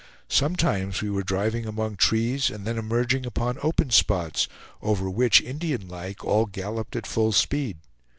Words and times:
Sometimes 0.31 0.99
we 1.03 1.11
were 1.11 1.21
driving 1.21 1.67
among 1.67 1.95
trees, 1.95 2.49
and 2.49 2.65
then 2.65 2.79
emerging 2.79 3.23
upon 3.23 3.59
open 3.61 3.91
spots, 3.91 4.47
over 4.81 5.07
which, 5.11 5.39
Indian 5.41 5.87
like, 5.87 6.25
all 6.25 6.47
galloped 6.47 6.95
at 6.95 7.05
full 7.05 7.31
speed. 7.31 7.77